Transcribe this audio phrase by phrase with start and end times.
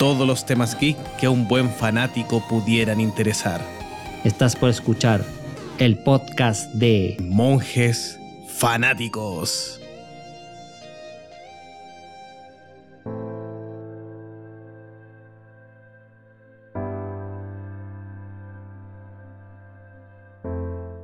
[0.00, 3.60] Todos los temas geek que a un buen fanático pudieran interesar.
[4.24, 5.22] Estás por escuchar
[5.76, 8.18] el podcast de Monjes
[8.48, 9.78] fanáticos.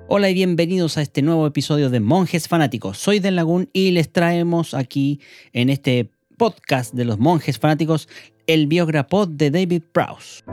[0.09, 2.97] Hola y bienvenidos a este nuevo episodio de Monjes Fanáticos.
[2.97, 5.21] Soy Del Lagún y les traemos aquí
[5.53, 8.09] en este podcast de los Monjes Fanáticos
[8.47, 10.45] el biograpod de David Prowse.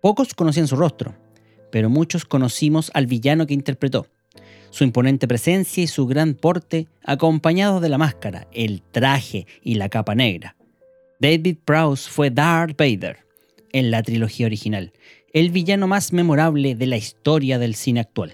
[0.00, 1.16] Pocos conocían su rostro,
[1.72, 4.06] pero muchos conocimos al villano que interpretó.
[4.70, 9.88] Su imponente presencia y su gran porte, acompañados de la máscara, el traje y la
[9.88, 10.56] capa negra.
[11.18, 13.26] David Prowse fue Darth Vader
[13.72, 14.92] en la trilogía original,
[15.36, 18.32] el villano más memorable de la historia del cine actual.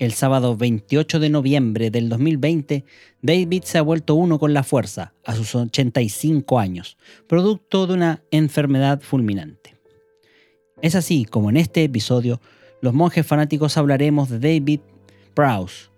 [0.00, 2.84] El sábado 28 de noviembre del 2020,
[3.22, 6.96] David se ha vuelto uno con la fuerza a sus 85 años,
[7.28, 9.76] producto de una enfermedad fulminante.
[10.82, 12.40] Es así como en este episodio,
[12.80, 14.80] los monjes fanáticos hablaremos de David
[15.32, 15.90] Prowse,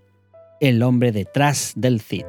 [0.61, 2.27] el hombre detrás del Cid.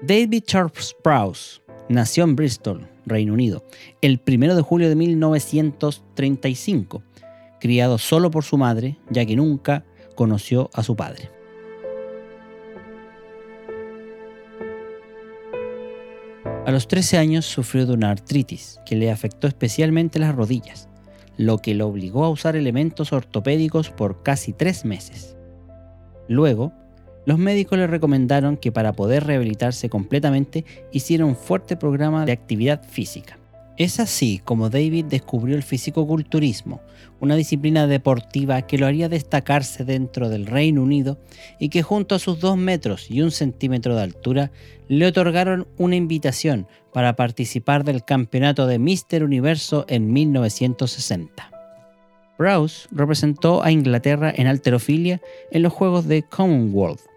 [0.00, 3.64] David Charles Prowse nació en Bristol, Reino Unido,
[4.02, 7.02] el 1 de julio de 1935,
[7.60, 11.30] criado solo por su madre, ya que nunca conoció a su padre.
[16.66, 20.88] A los 13 años sufrió de una artritis que le afectó especialmente las rodillas,
[21.38, 25.38] lo que lo obligó a usar elementos ortopédicos por casi tres meses.
[26.28, 26.74] Luego,
[27.28, 32.82] los médicos le recomendaron que para poder rehabilitarse completamente hiciera un fuerte programa de actividad
[32.82, 33.38] física.
[33.76, 36.80] Es así como David descubrió el fisicoculturismo,
[37.20, 41.18] una disciplina deportiva que lo haría destacarse dentro del Reino Unido
[41.58, 44.50] y que junto a sus 2 metros y un centímetro de altura
[44.88, 51.50] le otorgaron una invitación para participar del campeonato de Mister Universo en 1960.
[52.38, 57.07] Browse representó a Inglaterra en alterofilia en los Juegos de Commonwealth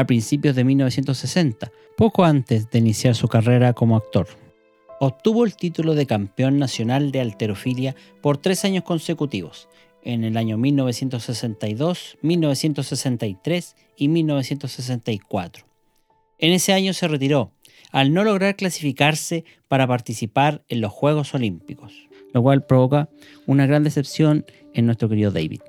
[0.00, 4.28] a principios de 1960, poco antes de iniciar su carrera como actor.
[5.00, 9.68] Obtuvo el título de campeón nacional de alterofilia por tres años consecutivos,
[10.02, 15.66] en el año 1962, 1963 y 1964.
[16.38, 17.52] En ese año se retiró,
[17.90, 21.92] al no lograr clasificarse para participar en los Juegos Olímpicos,
[22.34, 23.08] lo cual provoca
[23.46, 25.60] una gran decepción en nuestro querido David.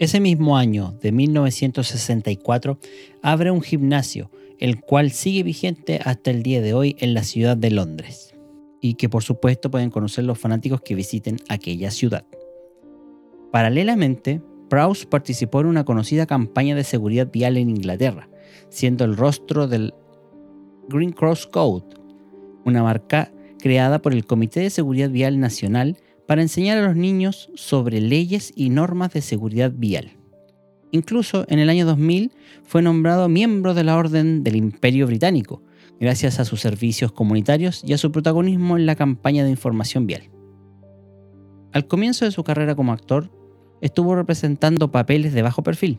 [0.00, 2.78] Ese mismo año de 1964
[3.20, 7.56] abre un gimnasio, el cual sigue vigente hasta el día de hoy en la ciudad
[7.56, 8.32] de Londres,
[8.80, 12.24] y que por supuesto pueden conocer los fanáticos que visiten aquella ciudad.
[13.50, 18.28] Paralelamente, Prowse participó en una conocida campaña de seguridad vial en Inglaterra,
[18.68, 19.94] siendo el rostro del
[20.88, 21.86] Green Cross Code,
[22.64, 25.96] una marca creada por el Comité de Seguridad Vial Nacional
[26.28, 30.12] para enseñar a los niños sobre leyes y normas de seguridad vial.
[30.90, 32.32] Incluso en el año 2000
[32.64, 35.62] fue nombrado miembro de la Orden del Imperio Británico,
[35.98, 40.28] gracias a sus servicios comunitarios y a su protagonismo en la campaña de información vial.
[41.72, 43.30] Al comienzo de su carrera como actor,
[43.80, 45.98] estuvo representando papeles de bajo perfil.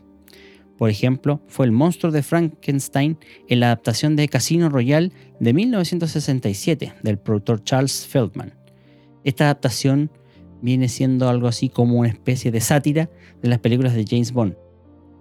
[0.78, 3.18] Por ejemplo, fue el monstruo de Frankenstein
[3.48, 5.10] en la adaptación de Casino Royale
[5.40, 8.54] de 1967 del productor Charles Feldman.
[9.24, 10.08] Esta adaptación
[10.62, 13.10] viene siendo algo así como una especie de sátira
[13.42, 14.56] de las películas de James Bond.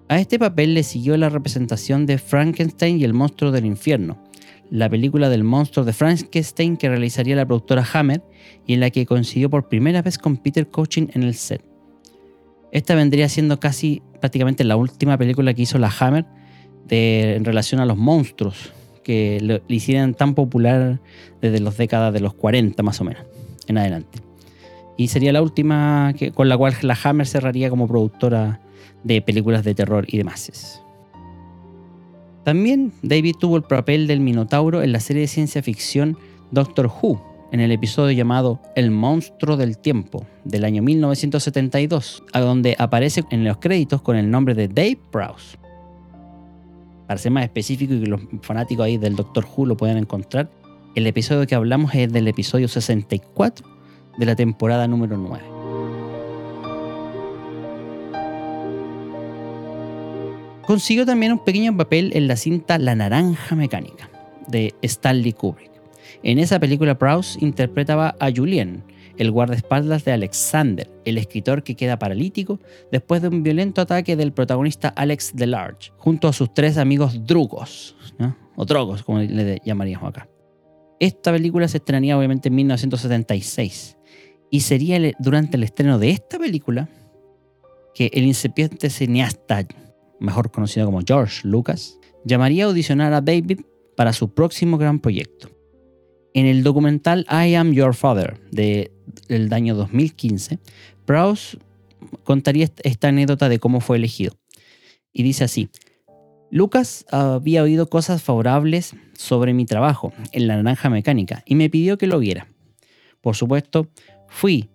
[0.07, 4.17] A este papel le siguió la representación de Frankenstein y el monstruo del infierno,
[4.71, 8.23] la película del monstruo de Frankenstein que realizaría la productora Hammer
[8.65, 11.63] y en la que coincidió por primera vez con Peter Cushing en el set.
[12.71, 16.25] Esta vendría siendo casi prácticamente la última película que hizo la Hammer
[16.89, 18.71] en relación a los monstruos
[19.03, 20.99] que le, le hicieran tan popular
[21.39, 23.23] desde las décadas de los 40 más o menos
[23.67, 24.28] en adelante.
[24.99, 28.59] Y sería la última que, con la cual la Hammer cerraría como productora
[29.05, 30.83] de películas de terror y demás.
[32.43, 36.17] También David tuvo el papel del Minotauro en la serie de ciencia ficción
[36.51, 42.75] Doctor Who, en el episodio llamado El monstruo del tiempo del año 1972, a donde
[42.77, 45.57] aparece en los créditos con el nombre de Dave Prowse.
[47.07, 50.51] Para ser más específico y que los fanáticos ahí del Doctor Who lo puedan encontrar,
[50.95, 53.78] el episodio que hablamos es del episodio 64
[54.17, 55.59] de la temporada número 9.
[60.69, 64.07] Consiguió también un pequeño papel en la cinta La Naranja Mecánica
[64.47, 65.71] de Stanley Kubrick.
[66.21, 68.83] En esa película Prowse interpretaba a Julien,
[69.17, 72.59] el guardaespaldas de Alexander, el escritor que queda paralítico
[72.91, 77.95] después de un violento ataque del protagonista Alex DeLarge, junto a sus tres amigos drugos,
[78.55, 80.29] o drogos, como le llamaríamos acá.
[80.99, 83.97] Esta película se estrenaría obviamente en 1976
[84.49, 86.89] y sería durante el estreno de esta película
[87.93, 89.67] que el incipiente cineasta,
[90.19, 93.61] mejor conocido como George Lucas, llamaría a audicionar a David
[93.95, 95.49] para su próximo gran proyecto.
[96.33, 98.91] En el documental I Am Your Father de,
[99.27, 100.59] del año 2015,
[101.05, 101.57] Prowse
[102.23, 104.33] contaría esta anécdota de cómo fue elegido.
[105.11, 105.69] Y dice así,
[106.51, 111.97] Lucas había oído cosas favorables sobre mi trabajo en la naranja mecánica y me pidió
[111.97, 112.47] que lo viera.
[113.21, 113.87] Por supuesto,
[114.29, 114.69] fui,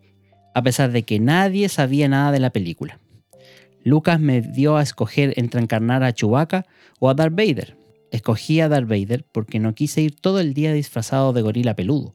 [0.55, 3.01] a pesar de que nadie sabía nada de la película.
[3.83, 6.65] Lucas me dio a escoger entre encarnar a Chewbacca
[7.01, 7.77] o a Darth Vader.
[8.11, 12.15] Escogí a Darth Vader porque no quise ir todo el día disfrazado de gorila peludo,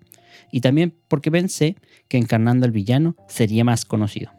[0.52, 1.76] y también porque pensé
[2.08, 4.32] que encarnando al villano sería más conocido.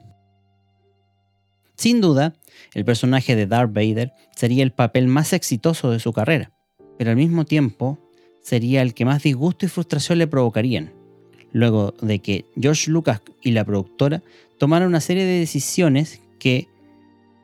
[1.77, 2.35] Sin duda,
[2.75, 6.53] el personaje de Darth Vader sería el papel más exitoso de su carrera,
[6.99, 7.99] pero al mismo tiempo
[8.43, 10.93] sería el que más disgusto y frustración le provocarían,
[11.53, 14.23] luego de que George Lucas y la productora
[14.59, 16.69] tomaron una serie de decisiones que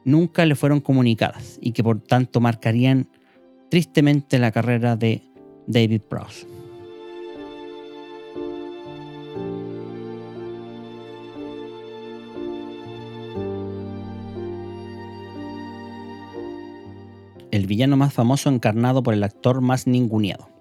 [0.05, 3.09] nunca le fueron comunicadas y que por tanto marcarían
[3.71, 5.23] tristemente la carrera de
[5.67, 6.47] David Prowse.
[17.51, 20.56] El villano más famoso encarnado por el actor más ninguneado.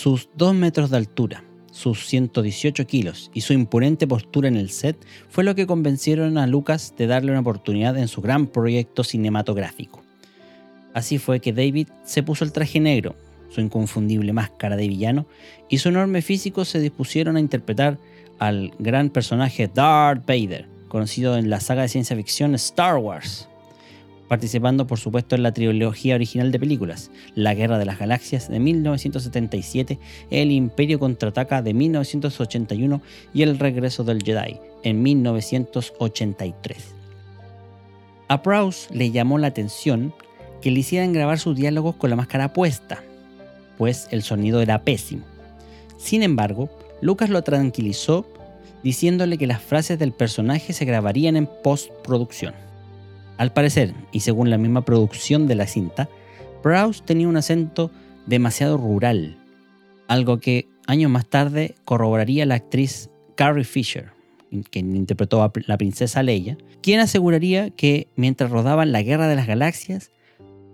[0.00, 4.96] Sus dos metros de altura, sus 118 kilos y su imponente postura en el set
[5.28, 10.02] fue lo que convencieron a Lucas de darle una oportunidad en su gran proyecto cinematográfico.
[10.94, 13.14] Así fue que David se puso el traje negro,
[13.50, 15.26] su inconfundible máscara de villano
[15.68, 17.98] y su enorme físico se dispusieron a interpretar
[18.38, 23.49] al gran personaje Darth Vader, conocido en la saga de ciencia ficción Star Wars
[24.30, 28.60] participando por supuesto en la trilogía original de películas, La Guerra de las Galaxias de
[28.60, 29.98] 1977,
[30.30, 33.02] El Imperio contraataca de 1981
[33.34, 36.94] y El Regreso del Jedi en 1983.
[38.28, 40.14] A Prowse le llamó la atención
[40.62, 43.02] que le hicieran grabar sus diálogos con la máscara puesta,
[43.78, 45.24] pues el sonido era pésimo.
[45.98, 46.70] Sin embargo,
[47.02, 48.28] Lucas lo tranquilizó
[48.84, 52.69] diciéndole que las frases del personaje se grabarían en postproducción.
[53.40, 56.10] Al parecer, y según la misma producción de la cinta,
[56.62, 57.90] Prowse tenía un acento
[58.26, 59.38] demasiado rural,
[60.08, 64.10] algo que años más tarde corroboraría la actriz Carrie Fisher,
[64.68, 69.46] quien interpretó a la princesa Leia, quien aseguraría que mientras rodaban la Guerra de las
[69.46, 70.10] Galaxias,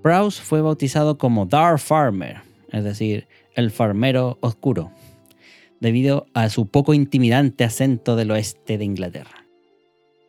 [0.02, 2.38] Prowse fue bautizado como Dark Farmer,
[2.72, 4.90] es decir, el farmero oscuro,
[5.78, 9.46] debido a su poco intimidante acento del oeste de Inglaterra.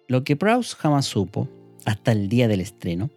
[0.07, 1.50] Lo que Prowse jamás supo
[1.88, 3.10] hasta el día del estreno,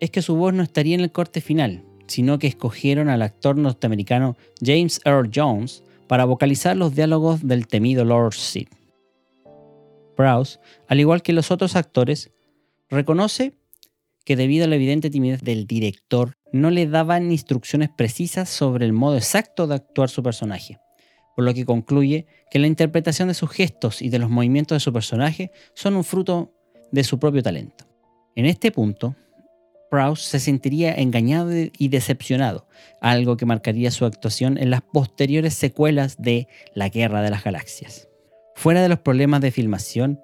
[0.00, 3.56] es que su voz no estaría en el corte final, sino que escogieron al actor
[3.56, 8.68] norteamericano James Earl Jones para vocalizar los diálogos del temido Lord Sid.
[10.14, 12.30] Prowse, al igual que los otros actores,
[12.90, 13.54] reconoce
[14.26, 18.92] que debido a la evidente timidez del director, no le daban instrucciones precisas sobre el
[18.92, 20.78] modo exacto de actuar su personaje,
[21.34, 24.80] por lo que concluye que la interpretación de sus gestos y de los movimientos de
[24.80, 26.55] su personaje son un fruto
[26.92, 27.84] de su propio talento.
[28.34, 29.16] En este punto,
[29.90, 32.66] Prowse se sentiría engañado y decepcionado,
[33.00, 38.08] algo que marcaría su actuación en las posteriores secuelas de La Guerra de las Galaxias.
[38.54, 40.20] Fuera de los problemas de filmación,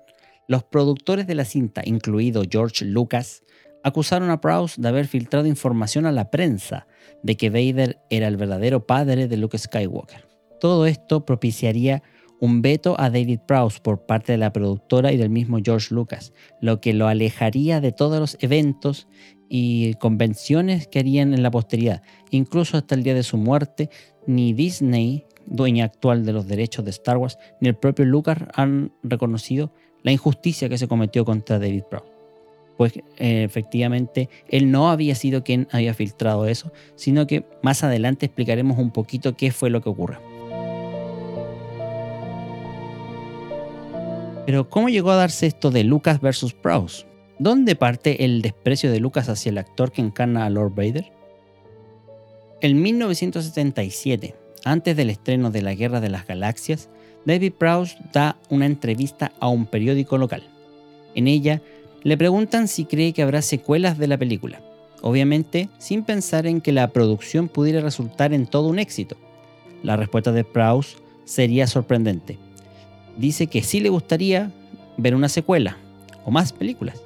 [0.48, 3.42] los productores de la cinta, incluido George Lucas,
[3.84, 6.86] acusaron a Prowse de haber filtrado información a la prensa
[7.22, 10.28] de que Vader era el verdadero padre de Luke Skywalker.
[10.60, 12.02] Todo esto propiciaría
[12.42, 16.32] un veto a David Prowse por parte de la productora y del mismo George Lucas,
[16.60, 19.06] lo que lo alejaría de todos los eventos
[19.48, 22.02] y convenciones que harían en la posteridad.
[22.30, 23.90] Incluso hasta el día de su muerte,
[24.26, 28.92] ni Disney, dueña actual de los derechos de Star Wars, ni el propio Lucas han
[29.04, 29.72] reconocido
[30.02, 32.10] la injusticia que se cometió contra David Prowse.
[32.76, 38.26] pues eh, efectivamente él no había sido quien había filtrado eso, sino que más adelante
[38.26, 40.31] explicaremos un poquito qué fue lo que ocurrió.
[44.46, 47.06] Pero ¿cómo llegó a darse esto de Lucas versus Prowse?
[47.38, 51.12] ¿Dónde parte el desprecio de Lucas hacia el actor que encarna a Lord Vader?
[52.60, 54.34] En 1977,
[54.64, 56.88] antes del estreno de La Guerra de las Galaxias,
[57.24, 60.42] David Prowse da una entrevista a un periódico local.
[61.14, 61.62] En ella
[62.02, 64.60] le preguntan si cree que habrá secuelas de la película,
[65.02, 69.16] obviamente sin pensar en que la producción pudiera resultar en todo un éxito.
[69.84, 72.38] La respuesta de Prowse sería sorprendente.
[73.16, 74.50] Dice que sí le gustaría
[74.96, 75.76] ver una secuela
[76.24, 77.02] o más películas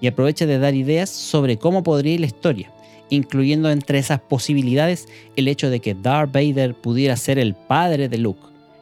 [0.00, 2.70] y aprovecha de dar ideas sobre cómo podría ir la historia,
[3.10, 8.18] incluyendo entre esas posibilidades el hecho de que Darth Vader pudiera ser el padre de
[8.18, 8.40] Luke.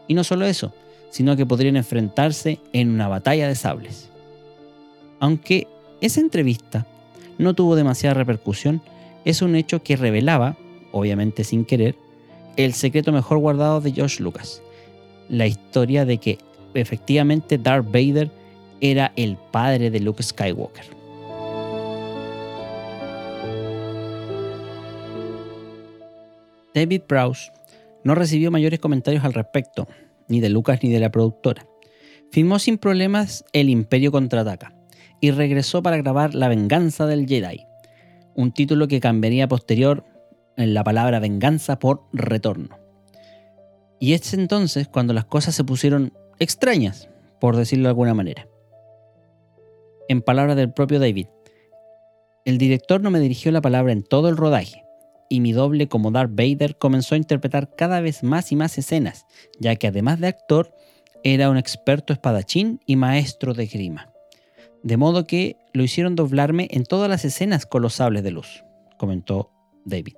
[0.09, 0.73] Y no solo eso,
[1.11, 4.09] sino que podrían enfrentarse en una batalla de sables.
[5.21, 5.69] Aunque
[6.01, 6.87] esa entrevista
[7.39, 8.83] no tuvo demasiada repercusión,
[9.25, 10.57] es un hecho que revelaba,
[10.91, 11.97] obviamente sin querer,
[12.57, 14.63] el secreto mejor guardado de George Lucas,
[15.29, 16.39] la historia de que
[16.75, 18.31] efectivamente Darth Vader
[18.81, 20.85] era el padre de Luke Skywalker.
[26.75, 27.53] David Prowse
[28.05, 29.87] no recibió mayores comentarios al respecto,
[30.29, 31.67] ni de Lucas ni de la productora.
[32.31, 34.75] Filmó sin problemas El Imperio contraataca,
[35.21, 37.67] y regresó para grabar La venganza del Jedi,
[38.35, 40.05] un título que cambiaría posterior
[40.57, 42.79] en la palabra venganza por retorno.
[44.01, 47.09] Y es entonces cuando las cosas se pusieron extrañas,
[47.41, 48.49] por decirlo de alguna manera.
[50.09, 51.27] En palabras del propio David,
[52.45, 54.85] el director no me dirigió la palabra en todo el rodaje,
[55.29, 59.27] y mi doble como Darth Vader comenzó a interpretar cada vez más y más escenas,
[59.59, 60.75] ya que además de actor,
[61.25, 64.13] era un experto espadachín y maestro de grima
[64.83, 68.65] de modo que lo hicieron doblarme en todas las escenas con los sables de luz,
[68.99, 69.51] comentó
[69.85, 70.17] David.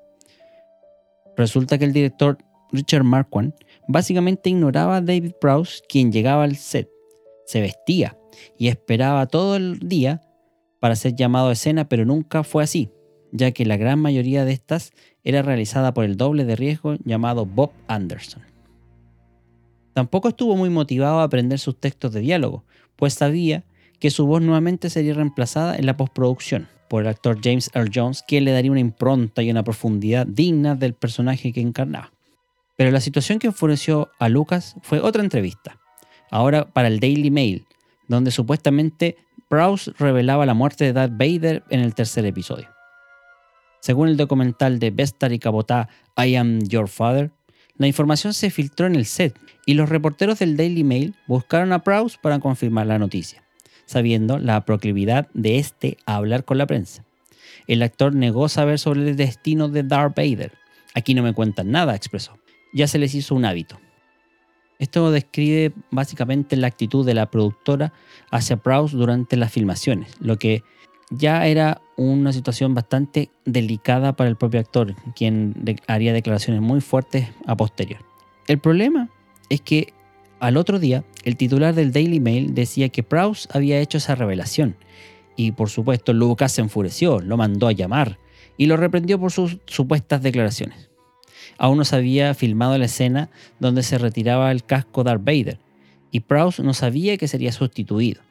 [1.37, 2.39] Resulta que el director
[2.73, 3.55] Richard Marquand
[3.89, 6.89] básicamente ignoraba a David Prowse, quien llegaba al set,
[7.47, 8.17] se vestía
[8.59, 10.21] y esperaba todo el día
[10.81, 12.91] para ser llamado a escena, pero nunca fue así,
[13.33, 14.93] ya que la gran mayoría de estas
[15.23, 18.43] era realizada por el doble de riesgo llamado Bob Anderson.
[19.93, 22.65] Tampoco estuvo muy motivado a aprender sus textos de diálogo,
[22.97, 23.65] pues sabía
[24.01, 28.23] que su voz nuevamente sería reemplazada en la postproducción por el actor James Earl Jones,
[28.27, 32.14] quien le daría una impronta y una profundidad digna del personaje que encarnaba.
[32.77, 35.79] Pero la situación que enfureció a Lucas fue otra entrevista,
[36.31, 37.67] ahora para el Daily Mail,
[38.09, 39.17] donde supuestamente
[39.49, 42.69] Prowse revelaba la muerte de Darth Vader en el tercer episodio.
[43.81, 47.31] Según el documental de Bestar y Cabotá I Am Your Father,
[47.77, 51.83] la información se filtró en el set y los reporteros del Daily Mail buscaron a
[51.83, 53.45] Prowse para confirmar la noticia
[53.87, 57.05] sabiendo la proclividad de este a hablar con la prensa.
[57.67, 60.53] El actor negó saber sobre el destino de Darth Vader.
[60.95, 62.37] Aquí no me cuentan nada, expresó.
[62.75, 63.81] Ya se les hizo un hábito.
[64.79, 67.95] Esto describe básicamente la actitud de la productora
[68.31, 70.63] hacia Prowse durante las filmaciones, lo que
[71.11, 75.55] ya era una situación bastante delicada para el propio actor, quien
[75.87, 78.01] haría declaraciones muy fuertes a posterior.
[78.47, 79.09] El problema
[79.49, 79.95] es que
[80.41, 84.77] al otro día, el titular del Daily Mail decía que Prowse había hecho esa revelación.
[85.37, 88.19] Y por supuesto, Lucas se enfureció, lo mandó a llamar
[88.59, 90.91] y lo reprendió por sus supuestas declaraciones.
[91.59, 93.31] Aún no se había filmado la escena
[93.61, 95.59] donde se retiraba el casco Darth Vader,
[96.11, 98.23] y Prowse no sabía que sería sustituido.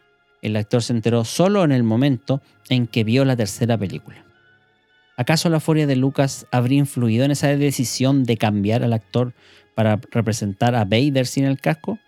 [0.41, 4.25] El actor se enteró solo en el momento en que vio la tercera película.
[5.15, 9.33] ¿Acaso la furia de Lucas habría influido en esa decisión de cambiar al actor
[9.75, 11.99] para representar a Vader sin el casco?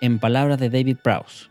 [0.00, 1.46] En palabras de David Prowse,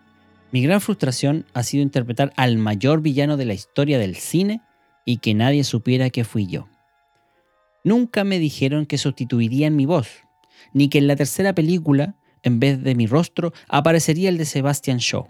[0.52, 4.62] mi gran frustración ha sido interpretar al mayor villano de la historia del cine
[5.06, 6.68] y que nadie supiera que fui yo.
[7.84, 10.10] Nunca me dijeron que sustituirían mi voz,
[10.74, 14.98] ni que en la tercera película, en vez de mi rostro, aparecería el de Sebastian
[14.98, 15.30] Shaw.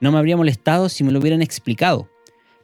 [0.00, 2.08] No me habría molestado si me lo hubieran explicado,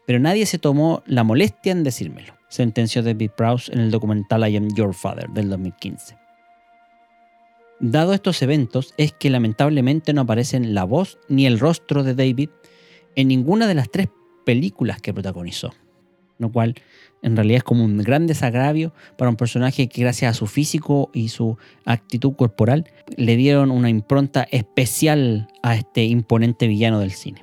[0.06, 4.56] pero nadie se tomó la molestia en decírmelo, sentenció David Prowse en el documental I
[4.56, 6.16] Am Your Father del 2015.
[7.80, 12.50] Dado estos eventos, es que lamentablemente no aparecen la voz ni el rostro de David
[13.16, 14.08] en ninguna de las tres
[14.44, 15.72] películas que protagonizó,
[16.38, 16.74] lo cual
[17.22, 21.10] en realidad es como un gran desagravio para un personaje que gracias a su físico
[21.12, 27.42] y su actitud corporal le dieron una impronta especial a este imponente villano del cine.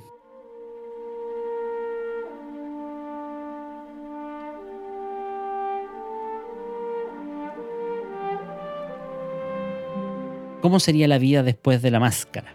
[10.60, 12.52] ¿Cómo sería la vida después de la máscara?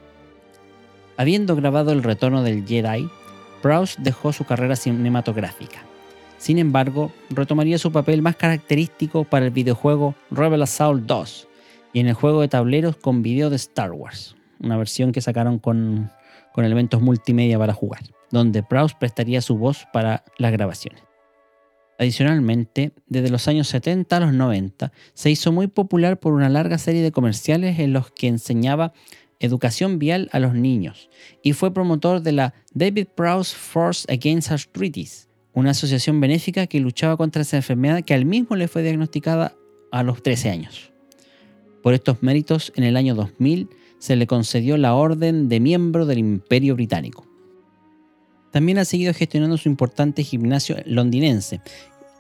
[1.16, 3.10] Habiendo grabado El Retorno del Jedi,
[3.64, 5.80] Prowse dejó su carrera cinematográfica.
[6.38, 11.48] Sin embargo, retomaría su papel más característico para el videojuego Rebel Assault 2
[11.94, 15.60] y en el juego de tableros con video de Star Wars, una versión que sacaron
[15.60, 16.12] con,
[16.52, 18.02] con elementos multimedia para jugar,
[18.32, 21.02] donde Prowse prestaría su voz para las grabaciones.
[21.98, 26.78] Adicionalmente, desde los años 70 a los 90, se hizo muy popular por una larga
[26.78, 28.92] serie de comerciales en los que enseñaba
[29.40, 31.10] educación vial a los niños
[31.42, 37.18] y fue promotor de la David Prowse Force Against Arthritis, una asociación benéfica que luchaba
[37.18, 39.56] contra esa enfermedad que al mismo le fue diagnosticada
[39.92, 40.92] a los 13 años.
[41.84, 46.18] Por estos méritos, en el año 2000 se le concedió la Orden de Miembro del
[46.18, 47.28] Imperio Británico.
[48.52, 51.62] También ha seguido gestionando su importante gimnasio londinense.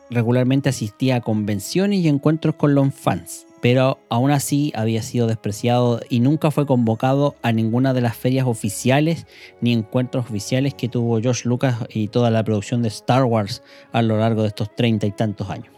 [0.09, 6.01] Regularmente asistía a convenciones y encuentros con los fans, pero aún así había sido despreciado
[6.09, 9.25] y nunca fue convocado a ninguna de las ferias oficiales
[9.61, 14.01] ni encuentros oficiales que tuvo George Lucas y toda la producción de Star Wars a
[14.01, 15.73] lo largo de estos treinta y tantos años.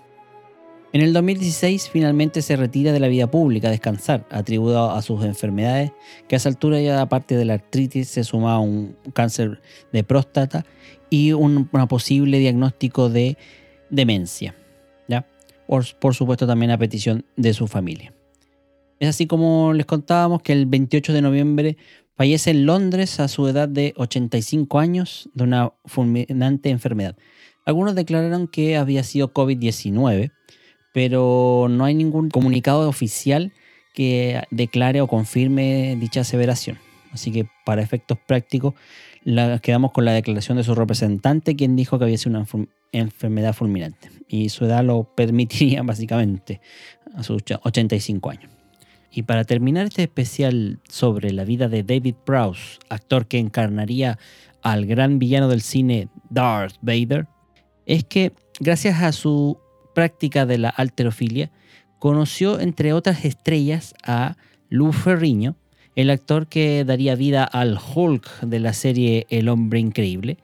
[0.94, 5.24] En el 2016 finalmente se retira de la vida pública a descansar, atribuido a sus
[5.24, 5.92] enfermedades,
[6.28, 9.62] que a esa altura ya aparte de la artritis se sumaba un cáncer
[9.94, 10.66] de próstata
[11.12, 13.38] y un posible diagnóstico de
[13.92, 14.56] demencia
[15.68, 18.14] por, supuesto también a petición de su familia.
[19.00, 21.78] Es así como les contábamos que el 28 de noviembre
[22.16, 27.18] fallece en Londres a su edad de 85 años de una fulminante enfermedad.
[27.66, 30.32] Algunos declararon que había sido COVID-19,
[30.94, 33.52] pero no hay ningún comunicado oficial
[33.94, 36.78] que declare o confirme dicha aseveración.
[37.12, 38.76] Así que para efectos prácticos
[39.62, 42.46] quedamos con la declaración de su representante, quien dijo que había sido una
[43.00, 44.10] enfermedad fulminante.
[44.28, 46.62] Y su edad lo permitiría básicamente
[47.14, 48.52] a sus 85 años.
[49.12, 54.20] Y para terminar este especial sobre la vida de David Prowse, actor que encarnaría
[54.62, 57.28] al gran villano del cine Darth Vader,
[57.86, 59.58] es que gracias a su
[59.94, 61.50] práctica de la alterofilia,
[62.00, 64.36] conoció entre otras estrellas a
[64.70, 65.56] Lou Ferriño,
[65.96, 70.38] el actor que daría vida al Hulk de la serie El hombre increíble,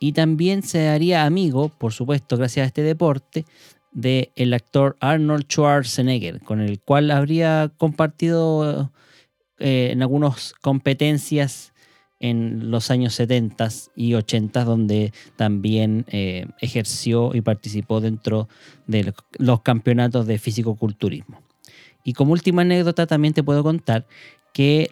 [0.00, 3.44] y también se haría amigo, por supuesto, gracias a este deporte,
[3.92, 8.92] del el actor Arnold Schwarzenegger, con el cual habría compartido
[9.58, 11.72] eh, en algunas competencias
[12.20, 18.48] en los años 70 y 80, donde también eh, ejerció y participó dentro
[18.86, 21.42] de los campeonatos de físico-culturismo.
[22.04, 24.06] Y como última anécdota también te puedo contar
[24.52, 24.90] que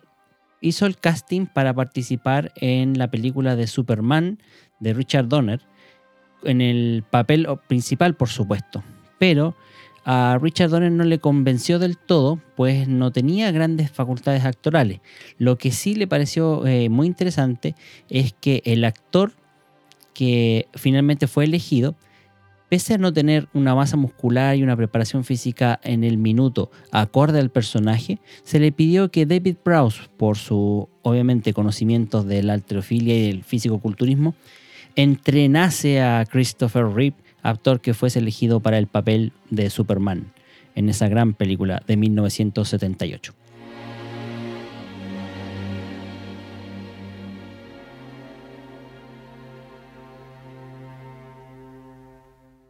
[0.67, 4.39] hizo el casting para participar en la película de Superman
[4.81, 5.61] de Richard Donner,
[6.43, 8.83] en el papel principal, por supuesto.
[9.19, 9.57] Pero
[10.05, 15.01] a Richard Donner no le convenció del todo, pues no tenía grandes facultades actorales.
[15.39, 17.75] Lo que sí le pareció eh, muy interesante
[18.09, 19.33] es que el actor
[20.15, 21.97] que finalmente fue elegido,
[22.69, 27.39] pese a no tener una masa muscular y una preparación física en el minuto acorde
[27.39, 33.17] al personaje, se le pidió que David Prowse, por su obviamente conocimientos de la alterofilia
[33.17, 34.35] y del físico-culturismo,
[34.97, 40.33] entrenase a Christopher Reeve, actor que fuese elegido para el papel de Superman
[40.75, 43.35] en esa gran película de 1978.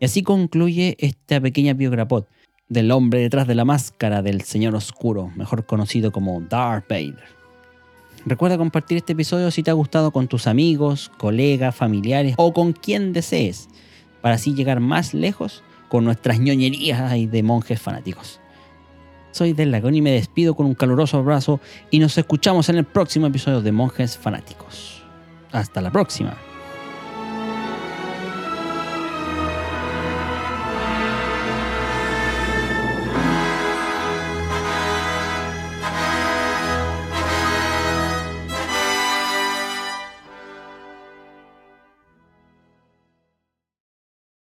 [0.00, 2.28] Y así concluye esta pequeña biograpot
[2.68, 7.24] del hombre detrás de la máscara del Señor Oscuro, mejor conocido como Darth Vader.
[8.24, 12.72] Recuerda compartir este episodio si te ha gustado con tus amigos, colegas, familiares o con
[12.72, 13.68] quien desees,
[14.20, 18.40] para así llegar más lejos con nuestras ñoñerías de monjes fanáticos.
[19.30, 22.84] Soy Del Lagón y me despido con un caluroso abrazo y nos escuchamos en el
[22.84, 25.04] próximo episodio de Monjes Fanáticos.
[25.52, 26.38] Hasta la próxima.